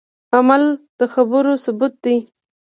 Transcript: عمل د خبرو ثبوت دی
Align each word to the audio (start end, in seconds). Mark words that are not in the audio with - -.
عمل 0.35 0.63
د 0.99 1.01
خبرو 1.13 1.53
ثبوت 1.63 1.93
دی 2.03 2.17